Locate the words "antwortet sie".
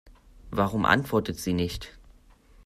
0.85-1.53